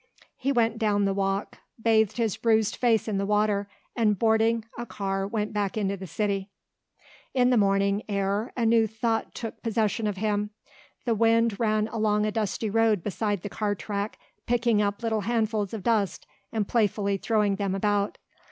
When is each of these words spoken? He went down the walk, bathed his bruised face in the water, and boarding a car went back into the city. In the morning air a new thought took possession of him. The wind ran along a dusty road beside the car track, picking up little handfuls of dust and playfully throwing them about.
He 0.35 0.51
went 0.51 0.79
down 0.79 1.05
the 1.05 1.13
walk, 1.13 1.59
bathed 1.79 2.17
his 2.17 2.35
bruised 2.35 2.75
face 2.75 3.07
in 3.07 3.19
the 3.19 3.25
water, 3.27 3.69
and 3.95 4.17
boarding 4.17 4.65
a 4.75 4.83
car 4.83 5.27
went 5.27 5.53
back 5.53 5.77
into 5.77 5.95
the 5.95 6.07
city. 6.07 6.49
In 7.35 7.51
the 7.51 7.55
morning 7.57 8.01
air 8.09 8.51
a 8.57 8.65
new 8.65 8.87
thought 8.87 9.35
took 9.35 9.61
possession 9.61 10.07
of 10.07 10.17
him. 10.17 10.49
The 11.05 11.13
wind 11.13 11.59
ran 11.59 11.87
along 11.89 12.25
a 12.25 12.31
dusty 12.31 12.67
road 12.67 13.03
beside 13.03 13.43
the 13.43 13.47
car 13.47 13.75
track, 13.75 14.17
picking 14.47 14.81
up 14.81 15.03
little 15.03 15.21
handfuls 15.21 15.71
of 15.71 15.83
dust 15.83 16.25
and 16.51 16.67
playfully 16.67 17.17
throwing 17.17 17.57
them 17.57 17.75
about. 17.75 18.17